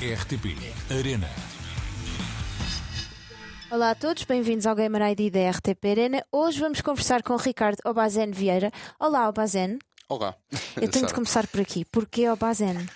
[0.00, 0.54] RTP
[0.96, 1.28] Arena.
[3.68, 6.24] Olá a todos, bem-vindos ao Gamer ID da RTP Arena.
[6.30, 8.70] Hoje vamos conversar com o Ricardo Obazen Vieira.
[9.00, 9.76] Olá, Obazen.
[10.08, 10.36] Olá.
[10.80, 11.84] Eu tenho de começar por aqui.
[11.84, 12.88] Porquê Obazen?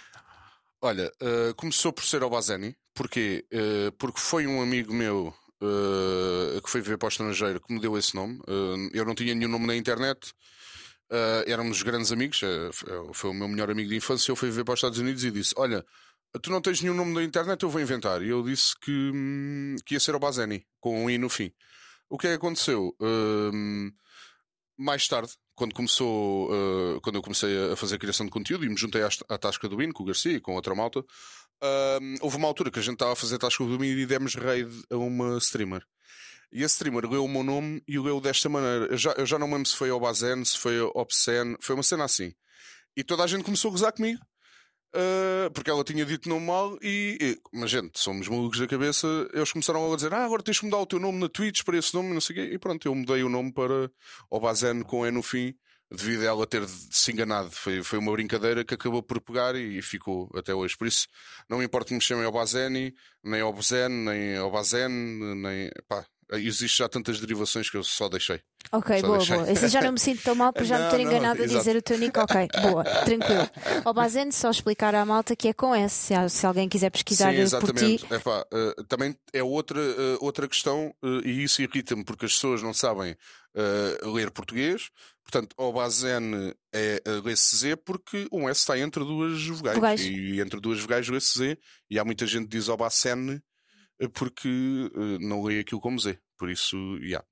[0.80, 2.76] Olha, uh, começou por ser Obazeni.
[2.94, 3.44] Porquê?
[3.52, 7.80] Uh, porque foi um amigo meu uh, que foi viver para o estrangeiro que me
[7.80, 8.40] deu esse nome.
[8.94, 10.32] eu não tinha nenhum nome na internet.
[11.48, 12.40] éramos grandes amigos.
[13.12, 14.30] foi o meu melhor amigo de infância.
[14.30, 15.84] Eu fui viver para os Estados Unidos e disse: Olha,
[16.40, 18.22] tu não tens nenhum nome na internet, eu vou inventar.
[18.22, 21.52] E eu disse que, hum, que ia ser Obazeni, com um i no fim.
[22.08, 22.94] O que é que aconteceu?
[24.76, 28.68] mais tarde, quando começou, uh, quando eu comecei a fazer a criação de conteúdo e
[28.68, 32.16] me juntei à, à tasca do Win com o Garcia e com outra malta, uh,
[32.20, 34.34] houve uma altura que a gente estava a fazer a tasca do Win e demos
[34.34, 35.84] raid a uma streamer.
[36.50, 38.86] E a streamer leu o meu nome e leu desta maneira.
[38.86, 42.04] Eu já, eu já não lembro se foi Obazen, se foi Obscene, foi uma cena
[42.04, 42.34] assim.
[42.96, 44.20] E toda a gente começou a gozar comigo.
[44.94, 49.06] Uh, porque ela tinha dito não mal e, e, mas gente, somos malucos da cabeça.
[49.32, 51.78] Eles começaram a dizer: Ah, agora tens de mudar o teu nome na Twitch para
[51.78, 52.50] esse nome, não sei quê.
[52.52, 53.90] E pronto, eu mudei o nome para
[54.30, 55.54] Obazen com E no fim,
[55.90, 57.50] devido a ela ter se enganado.
[57.50, 60.76] Foi, foi uma brincadeira que acabou por pegar e, e ficou até hoje.
[60.76, 61.06] Por isso,
[61.48, 65.70] não me importa que me chamem Obazeni, nem Obzen, nem Obazen, nem.
[65.88, 68.40] Pá, existe já tantas derivações que eu só deixei.
[68.70, 69.36] Ok, só boa, deixei.
[69.36, 69.50] boa.
[69.50, 71.44] Assim já não me sinto tão mal por já Não, me ter não, enganado a
[71.44, 71.58] exato.
[71.58, 72.18] dizer o teu nick.
[72.18, 73.50] Ok, boa, tranquilo.
[73.84, 77.58] Obazen, só explicar à malta que é com S, se, se alguém quiser pesquisar Sim,
[77.60, 77.94] por ti.
[77.94, 78.14] exatamente.
[78.14, 82.62] Epá, eh, também é outra, eh, outra questão eh, e isso irrita-me porque as pessoas
[82.62, 83.16] não sabem
[83.54, 84.88] eh, ler português.
[85.22, 89.76] Portanto, Obazen é uh, lê-se Z porque um S está entre duas vogais.
[89.76, 90.00] Vogais.
[90.00, 91.58] E entre duas vogais lê-se Z.
[91.90, 93.40] E há muita gente que diz Obacen eh,
[94.08, 96.18] porque eh, não lê aquilo como Z.
[96.36, 97.24] Por isso, yeah.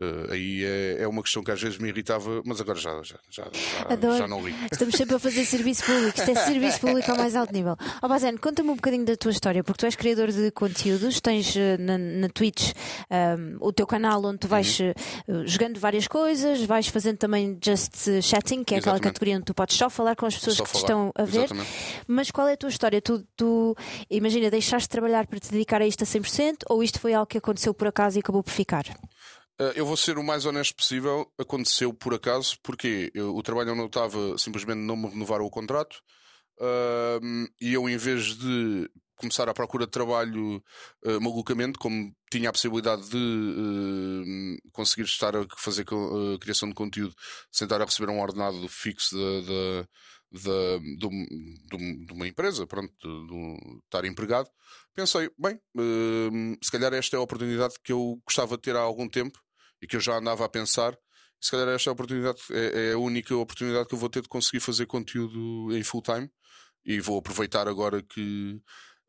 [0.00, 3.16] Eh, aí é, é uma questão que às vezes me irritava, mas agora já, já,
[3.30, 4.52] já, já, já não li.
[4.72, 6.18] Estamos sempre a fazer serviço público.
[6.18, 7.76] Isto é serviço público ao mais alto nível.
[8.02, 11.56] Ó Bazen, conta-me um bocadinho da tua história, porque tu és criador de conteúdos, tens
[11.56, 12.72] eh, na, na Twitch
[13.10, 14.88] um, o teu canal onde tu vais Uhum.
[14.88, 19.02] eh, jogando várias coisas, vais fazendo também just chatting, que é aquela Exatamente.
[19.02, 21.44] categoria onde tu podes só falar com as pessoas Só que te estão a ver.
[21.44, 21.70] Exatamente.
[22.08, 23.00] Mas qual é a tua história?
[23.00, 23.76] Tu, tu
[24.10, 27.26] imagina, deixaste de trabalhar para te dedicar a isto a 100% ou isto foi algo
[27.26, 28.84] que aconteceu por acaso e acabou por ficar?
[29.60, 31.30] Uh, eu vou ser o mais honesto possível.
[31.38, 35.50] Aconteceu por acaso, porque eu- o trabalho onde eu estava simplesmente não me renovaram o
[35.50, 35.96] contrato.
[36.60, 40.62] Um, e eu, em vez de começar à procura de trabalho
[41.04, 46.74] uh, malucamente, como tinha a possibilidade de uh, conseguir estar a fazer uh, criação de
[46.74, 47.14] conteúdo
[47.50, 49.86] sem estar a receber um ordenado fixo da,
[50.32, 54.48] de, de de uma empresa, pronto, de, de estar empregado,
[54.94, 55.60] pensei, bem,
[56.62, 59.38] se calhar esta é a oportunidade que eu gostava de ter há algum tempo
[59.84, 60.96] e que eu já andava a pensar.
[61.38, 64.22] Se calhar esta é a oportunidade, é, é a única oportunidade que eu vou ter
[64.22, 66.30] de conseguir fazer conteúdo em full time
[66.86, 68.58] e vou aproveitar agora que,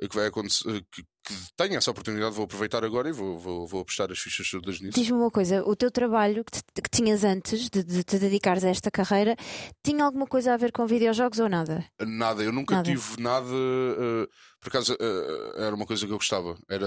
[0.09, 3.81] que vai acontecer, que, que tenho essa oportunidade, vou aproveitar agora e vou, vou, vou
[3.81, 4.99] apostar as fichas todas nisso.
[4.99, 8.65] Diz-me uma coisa, o teu trabalho que, te- que tinhas antes de, de te dedicares
[8.65, 9.35] a esta carreira
[9.81, 11.85] tinha alguma coisa a ver com videojogos ou nada?
[12.01, 12.89] Nada, eu nunca Nada.
[12.91, 13.47] tive nada.
[13.47, 14.27] eh,
[14.59, 16.57] por acaso eh, era uma coisa que eu gostava.
[16.69, 16.85] Era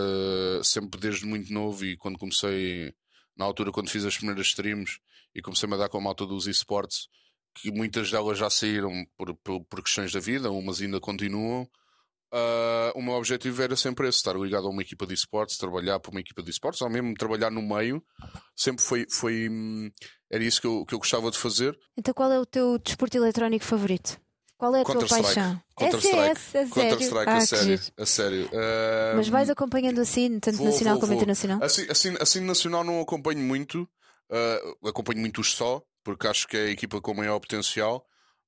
[0.62, 2.92] sempre desde muito novo e quando comecei,
[3.38, 4.98] na altura, quando fiz as primeiras streams
[5.34, 7.08] e comecei-me a dar com a malta dos esportes,
[7.54, 11.68] que muitas delas já saíram por, por, por questões da vida, umas ainda continuam.
[12.32, 16.00] ah, o meu objetivo era sempre esse: estar ligado a uma equipa de esportes, trabalhar
[16.00, 18.02] para uma equipa de esportes, ou mesmo trabalhar no meio.
[18.56, 19.06] Sempre foi.
[19.10, 19.90] foi hum,
[20.30, 21.78] era isso que eu, que eu gostava de fazer.
[21.96, 24.20] Então qual é o teu desporto eletrónico favorito?
[24.58, 25.62] Qual é a tua paixão?
[25.78, 26.40] Counter-Strike.
[26.40, 26.70] Sério?
[26.74, 27.80] Counter-Strike, Ah, a sério.
[27.96, 28.50] A sério.
[28.52, 31.16] Ah, Mas vais acompanhando assim, tanto vou, nacional vou, como vou.
[31.16, 31.62] internacional?
[31.62, 33.88] Assim, assim, assim nacional não acompanho muito.
[34.30, 38.04] ah, acompanho muitos só, porque acho que é a equipa com maior potencial.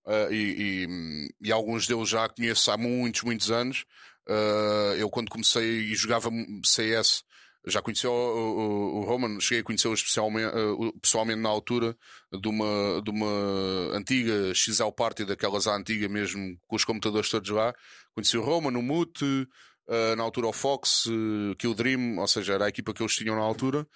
[0.07, 3.85] ah, e, e- e alguns deles já conheço há muitos, muitos anos.
[4.29, 6.29] Ah, eu, quando comecei e jogava
[6.65, 7.23] CS,
[7.67, 11.97] já conheci o, o, o Roman, cheguei a conhecê-lo especialmente, o- pessoalmente na altura
[12.33, 17.51] de uma, de uma antiga XL Party, daquelas à antiga mesmo, com os computadores todos
[17.51, 17.75] lá.
[18.15, 19.47] Conheci o Roman, o Mute,
[19.89, 23.15] ah, na altura o Fox, uh, Kill Dream, ou seja, era a equipa que eles
[23.15, 23.87] tinham na altura.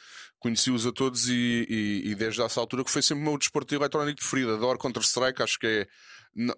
[0.40, 3.74] Conheci-os a todos e, e- e desde essa altura que foi sempre o meu desporto
[3.74, 4.52] eletrónico preferido.
[4.54, 5.86] Adoro Counter-Strike, acho que é.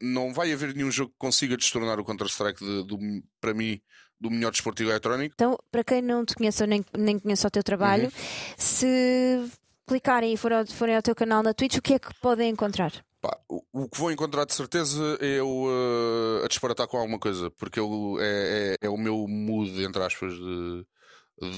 [0.01, 3.81] Não vai haver nenhum jogo que consiga destornar o Counter-Strike de- do- para mim
[4.19, 5.35] do melhor desporto eletrónico.
[5.35, 8.11] Então, para quem não te conhece ou nem, nem conhece o teu trabalho, Uhum.
[8.57, 9.51] se
[9.87, 12.51] clicarem e forem ao, forem ao teu canal na Twitch, o que é que podem
[12.51, 12.93] encontrar?
[13.21, 17.19] Pá, o, o que vou encontrar de certeza é eu uh, a disparatar com alguma
[17.19, 20.87] coisa, porque eu, é, é, é o meu mood, entre aspas, de,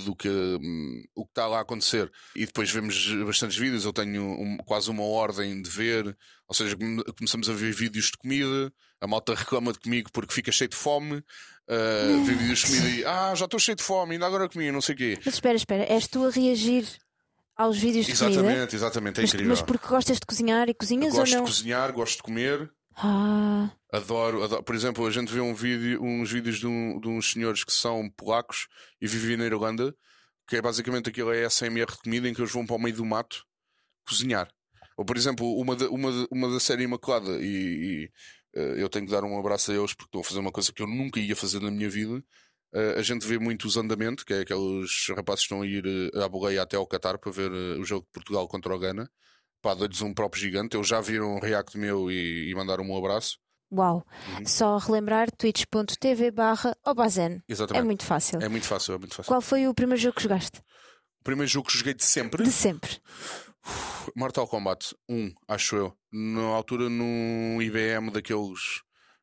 [0.04, 2.10] do que hum, o que está lá a acontecer.
[2.34, 3.84] E depois vemos bastantes vídeos.
[3.84, 6.16] Eu tenho um, quase uma ordem de ver,
[6.48, 8.72] ou seja, come- começamos a ver vídeos de comida.
[9.00, 11.22] A malta reclama de comigo porque fica cheio de fome.
[11.70, 14.72] Uh, vê vídeos de comida e ah, já estou cheio de fome, ainda agora comi,
[14.72, 15.18] não sei o quê.
[15.22, 16.86] Mas espera, espera, és tu a reagir
[17.54, 18.40] aos vídeos de comida?
[18.40, 19.50] Exatamente, exatamente, é Mas, incrível.
[19.50, 21.44] mas porque gostas de cozinhar e cozinhas gosto ou não?
[21.44, 22.70] de cozinhar, gosto de comer.
[23.00, 24.62] Ah, Adoro, adoro.
[24.64, 27.72] Por exemplo, a gente vê um vídeo, uns vídeos de, um- de uns senhores que
[27.72, 28.66] são polacos
[29.00, 29.94] e vivem na Irlanda,
[30.48, 32.96] que é basicamente aquilo é SMR de comida em que eles vão para o meio
[32.96, 33.44] do mato
[34.08, 34.48] cozinhar.
[34.96, 38.12] Ou, por exemplo, uma uma uma da série Imaculada, e, e,
[38.56, 40.72] eh, eu tenho que dar um abraço a eles porque estão a fazer uma coisa
[40.72, 42.22] que eu nunca ia fazer na minha vida.
[42.74, 45.84] Eh, a gente vê muito os andamentos, que é aqueles rapazes que estão a ir
[46.14, 49.10] eh, à boleia até ao Qatar para ver o jogo de Portugal contra o Ghana.
[49.62, 50.76] Pá, dou-lhes um próprio gigante.
[50.76, 53.38] Eles já viram um react meu e, e mandaram um abraço.
[53.72, 54.06] uau.
[54.38, 54.46] Uhum.
[54.46, 57.42] Só relembrar twitch.tv barra Obazen.
[57.48, 57.84] É Exatamente.
[57.84, 58.40] muito fácil.
[58.40, 59.28] É muito fácil, é muito fácil.
[59.28, 60.60] Qual foi o primeiro jogo que jogaste?
[61.20, 62.98] O primeiro jogo que joguei de sempre, De sempre.
[64.16, 65.92] Mortal Kombat 1, acho eu.
[66.12, 68.82] Na altura, num IBM daqueles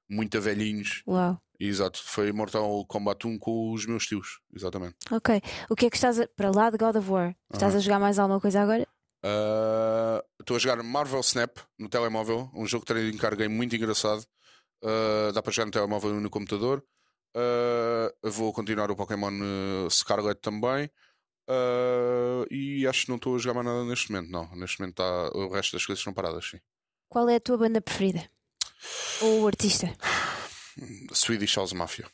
[0.09, 1.01] muito velhinhos.
[1.07, 1.39] Uau.
[1.59, 4.95] Exato, foi Mortal Kombat 1 com os meus tios, exatamente.
[5.09, 5.41] Ok.
[5.69, 6.27] O que é que estás a...
[6.27, 7.33] para lá de God of War?
[7.51, 8.85] Estás a jogar mais alguma coisa agora?
[9.25, 13.75] Ah, Estou a jogar Marvel Snap no telemóvel, um jogo de trading card game muito
[13.75, 14.23] engraçado.
[14.83, 16.85] Ah, dá para jogar no telemóvel e no computador.
[17.35, 19.31] Ah, vou continuar o Pokémon
[19.89, 20.89] Scarlet também.
[22.51, 24.55] E acho que não estou a jogar mais nada neste momento, não.
[24.55, 26.59] Neste momento tá, o resto das coisas estão paradas, sim.
[27.09, 28.29] Qual é a tua banda preferida?
[29.21, 29.91] Ou o artista?
[31.13, 32.05] Swedish House Mafia.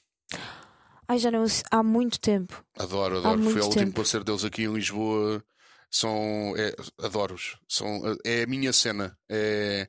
[1.08, 2.64] Ai, já não há muito tempo.
[2.78, 3.44] Adoro, adoro.
[3.50, 5.44] Foi o último concerto deles aqui em Lisboa.
[5.92, 6.54] São.
[6.58, 6.74] É,
[7.06, 7.58] Adoro-os.
[7.68, 9.18] São, é a minha cena.
[9.30, 9.88] É,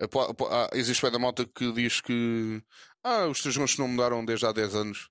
[0.00, 2.60] é, há- existe bem da malta que diz que.
[3.02, 5.08] Ah, os teus gostos não mudaram desde há 10 anos.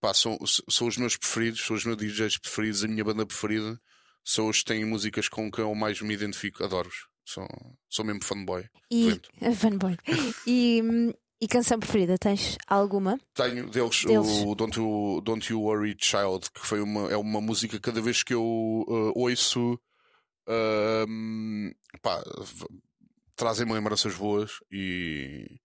[0.00, 0.38] Pá, são,
[0.68, 3.80] são os meus preferidos, são os meus DJs preferidos, a minha banda preferida.
[4.24, 6.62] São os que têm músicas com que eu mais me identifico.
[6.62, 7.06] Adoro-os.
[7.24, 7.46] Sou,
[7.88, 8.64] sou mesmo fanboy.
[8.90, 9.20] E.
[9.56, 9.96] Fanboy.
[10.46, 11.12] E, hum,
[11.42, 12.16] e canção preferida?
[12.16, 13.18] Tens alguma?
[13.34, 14.44] Tenho deles, Deles.
[14.46, 18.22] o Don't you, Don't you Worry Child, que foi uma, é uma música cada vez
[18.22, 19.76] que eu uh, ouço
[20.48, 22.22] um, pá,
[23.34, 25.58] trazem-me lembranças boas e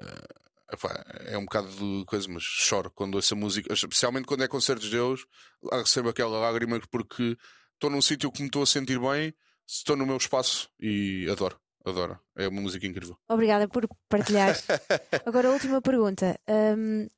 [0.00, 4.42] uh, epá, é um bocado de coisa, mas choro quando ouço a música, especialmente quando
[4.42, 5.20] é concertos deles,
[5.70, 7.38] recebo aquela lágrima porque
[7.74, 9.32] estou num sítio que me estou a sentir bem,
[9.68, 12.18] estou no meu espaço e adoro, adoro.
[12.36, 13.16] É uma música incrível.
[13.28, 14.56] Obrigada por partilhar.
[15.26, 16.38] Agora, a última pergunta.
[16.48, 17.08] Hum,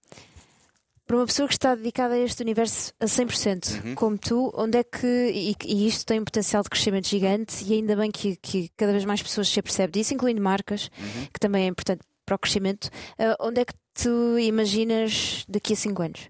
[1.07, 3.95] para uma pessoa que está dedicada a este universo a 100%, Uhum.
[3.95, 5.07] como tu, onde é que.
[5.07, 8.91] E, e isto tem um potencial de crescimento gigante, e ainda bem que, que cada
[8.93, 11.27] vez mais pessoas se apercebem disso, incluindo marcas, Uhum.
[11.33, 12.89] que também é importante para o crescimento.
[13.19, 16.29] ah, onde é que tu imaginas daqui a 5 anos?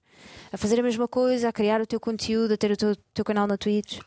[0.53, 3.25] A fazer a mesma coisa, a criar o teu conteúdo, a ter o teu, teu
[3.25, 4.01] canal na Twitch?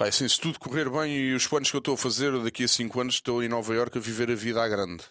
[0.00, 2.64] Pá, assim, se tudo correr bem e os planos que eu estou a fazer, daqui
[2.64, 5.04] a 5 anos estou em Nova Iorque a viver a vida à grande.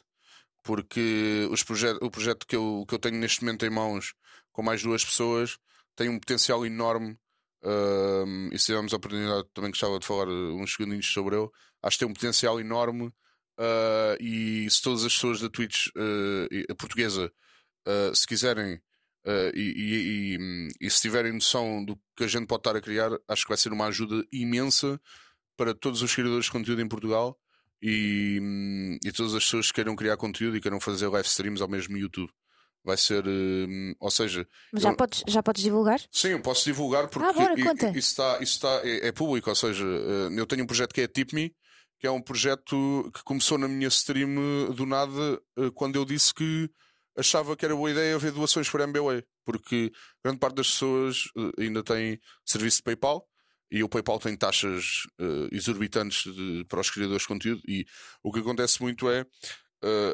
[0.64, 4.16] Porque os proje o projeto que eu, que eu tenho neste momento em mãos,
[4.52, 5.60] com mais duas pessoas,
[5.96, 7.16] tem um potencial enorme.
[7.64, 11.50] ahm, e se tivermos a oportunidade, também gostava de falar uh, uns segundinhos sobre ele.
[11.84, 13.14] Acho que tem um potencial enorme.
[13.60, 15.90] ah, e se todas as pessoas da Twitch
[16.68, 17.32] a portuguesa,
[17.86, 18.82] ah, se quiserem
[19.26, 22.82] Uh, e, e- e, e se tiverem noção do que a gente pode estar a
[22.82, 25.00] criar, acho que vai ser uma ajuda imensa
[25.58, 27.38] para todos os criadores de conteúdo em Portugal
[27.82, 31.68] e, hum, todas as pessoas que queiram criar conteúdo e queiram fazer live streams ao
[31.68, 32.32] mesmo YouTube.
[32.84, 36.00] Vai ser, hum, ou seja, Mas já, Eu- podes, já podes divulgar?
[36.10, 39.56] Sim, eu posso divulgar porque Ah, bora, isso, está, isso está, é, é público, ou
[39.56, 41.54] seja, eh, eu tenho um projeto que é Tip Me,
[42.00, 44.30] que é um projeto que começou na minha stream
[44.70, 45.42] eh, do nada
[45.76, 46.70] quando eu disse que
[47.20, 49.92] achava que era boa ideia haver doações para MBWay, porque
[50.24, 53.28] grande parte das pessoas eh, ainda tem serviço de PayPal
[53.72, 57.86] e o PayPal tem taxas eh, exorbitantes de- para os criadores de conteúdo e
[58.24, 59.26] o que acontece muito é
[59.84, 60.14] eh,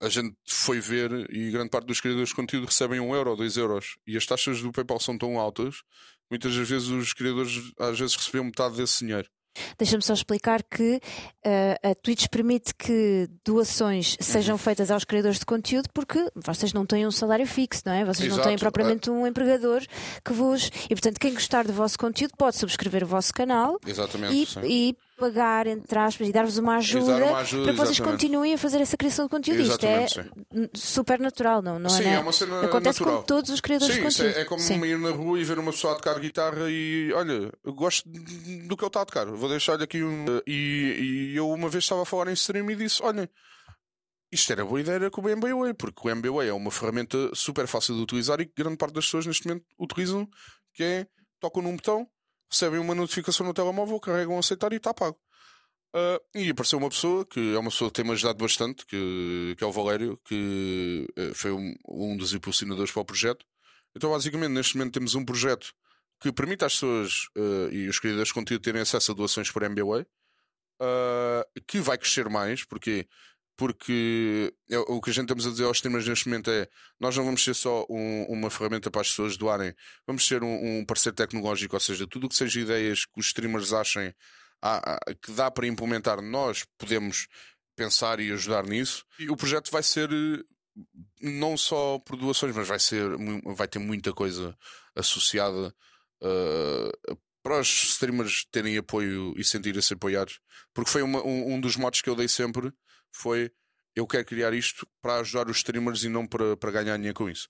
[0.00, 3.36] a gente foi ver e grande parte dos criadores de conteúdo recebem um euro ou
[3.36, 5.82] dois euros e as taxas do PayPal são tão altas
[6.30, 9.28] muitas das vezes os criadores às vezes recebiam metade desse dinheiro.
[9.78, 11.00] Deixa-me só explicar que
[11.44, 14.16] eh, a Twitch permite que doações Uhum.
[14.20, 18.04] sejam feitas aos criadores de conteúdo porque vocês não têm um salário fixo, não é?
[18.04, 18.48] Vocês não Exato.
[18.48, 19.82] têm propriamente um empregador
[20.24, 20.70] que vos.
[20.88, 24.34] E portanto, quem gostar do vosso conteúdo pode subscrever o vosso canal Exatamente.
[24.42, 24.60] e, sim.
[24.64, 28.20] e pagar, entre aspas, e dar-vos uma ajuda, dar uma ajuda, para que vocês exatamente.
[28.22, 29.60] continuem a fazer essa criação de conteúdo.
[29.62, 30.06] Isto é
[30.52, 32.14] n- super natural, não, não Sim, é?
[32.14, 33.20] é uma cena Acontece natural.
[33.20, 34.38] com todos os criadores Sim, de isso conteúdo.
[34.38, 34.84] é, é como Sim.
[34.84, 38.82] ir na rua e ver uma pessoa a tocar guitarra e olha, gosto do que
[38.84, 40.26] ele está a tocar, vou deixar-lhe aqui um.
[40.46, 43.30] E, e eu uma vez estava a falar em stream e disse: olha,
[44.30, 47.94] isto era boa ideia com o MBWay, porque o MBWay é uma ferramenta super fácil
[47.94, 50.28] de utilizar e que grande parte das pessoas neste momento utilizam,
[50.74, 51.06] que é
[51.40, 52.06] tocam num botão,
[52.50, 55.18] recebem uma notificação no telemóvel, carregam aceitar e está pago.
[55.94, 59.62] Uh, e apareceu uma pessoa que é uma pessoa que tem-me ajudado bastante, que, que
[59.62, 63.44] é o Valério, que uh, foi um, um dos impulsionadores para o projeto.
[63.94, 65.74] Então, basicamente, neste momento temos um projeto
[66.22, 69.62] que permite às pessoas uh, e os criadores de conteúdo terem acesso a doações por
[69.62, 70.06] MBWay,
[71.68, 73.06] que vai crescer mais, porque
[73.56, 76.66] porque é, o que a gente estamos a dizer aos streamers neste momento é
[76.98, 79.72] nós não vamos ser só um, uma ferramenta para as pessoas doarem,
[80.04, 83.26] vamos ser um, um parceiro tecnológico, ou seja, tudo o que seja ideias que os
[83.26, 84.12] streamers achem
[85.20, 87.26] que dá para implementar, nós podemos
[87.74, 89.04] pensar e ajudar nisso.
[89.18, 90.08] E o projeto vai ser
[91.20, 93.10] não só por doações, mas vai, ser,
[93.56, 94.56] vai ter muita coisa
[94.94, 95.74] associada
[96.22, 100.40] uh, para os streamers terem apoio e sentirem-se apoiados.
[100.72, 102.72] Porque foi uma, um, um dos modos que eu dei sempre
[103.12, 103.50] foi
[103.94, 107.28] eu quero criar isto para ajudar os streamers e não para, para ganhar dinheiro com
[107.28, 107.48] isso.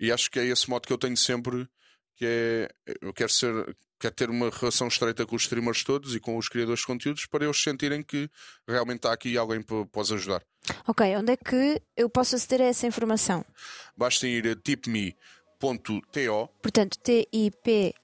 [0.00, 1.68] E acho que é esse modo que eu tenho sempre,
[2.16, 2.68] que é
[3.00, 6.48] eu quero ser quero ter uma relação estreita com os streamers todos e com os
[6.48, 8.28] criadores de conteúdos para eles sentirem que
[8.66, 10.42] realmente está aqui alguém para, para os ajudar.
[10.88, 13.44] Ok, onde é que eu posso aceder a essa informação?
[13.96, 14.56] Basta ir a
[15.62, 17.94] tipme.to Portanto, T-I-P-M-E.to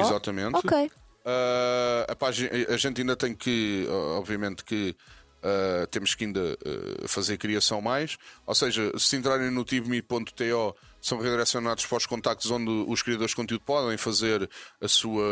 [0.00, 0.56] Exatamente.
[0.56, 0.90] Ok.
[1.24, 4.96] Uh, a, página, a gente ainda tem que, obviamente, que
[5.42, 8.16] uh, temos que ainda uh, fazer criação mais.
[8.46, 13.36] Ou seja, se entrarem no tivme.to são redirecionados para os contactos onde os criadores de
[13.36, 14.48] conteúdo podem fazer
[14.80, 15.24] a sua,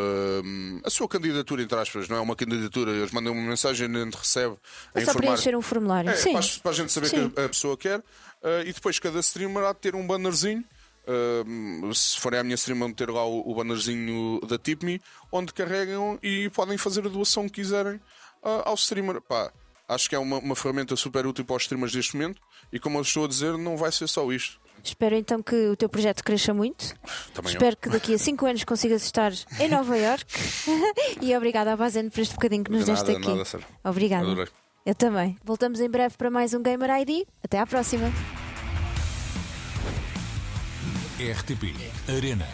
[0.84, 4.04] a sua candidatura, entre aspas, não é uma candidatura, eles mandam uma mensagem e a
[4.04, 4.56] gente recebe
[4.94, 5.32] é a só informar.
[5.32, 6.10] preencher um formulário.
[6.10, 6.32] É, Sim.
[6.32, 7.30] Para, para a gente saber Sim.
[7.30, 7.98] que a pessoa quer.
[7.98, 10.64] Uh, e depois cada streamer há de ter um bannerzinho.
[11.06, 15.52] Uh, se forem à minha stream, vão ter lá o, o bannerzinho da TipMe, onde
[15.52, 17.96] carregam e podem fazer a doação que quiserem
[18.42, 19.20] uh, ao streamer.
[19.20, 19.52] Pá,
[19.88, 22.40] acho que é uma, uma ferramenta super útil para os streamers neste momento.
[22.72, 24.60] E como eu estou a dizer, não vai ser só isto.
[24.88, 26.94] Espero então que o teu projeto cresça muito.
[27.34, 27.76] Também Espero eu.
[27.76, 30.24] que daqui a 5 anos consigas estar em Nova York.
[31.20, 33.34] e obrigada à Bazene por este bocadinho que nos De deste nada, aqui.
[33.58, 33.66] nada.
[33.84, 34.24] Obrigada.
[34.24, 34.48] Adorei.
[34.84, 35.36] Eu também.
[35.44, 37.26] Voltamos em breve para mais um Gamer ID.
[37.42, 38.10] Até à próxima.
[41.18, 41.74] RTP
[42.08, 42.46] Arena.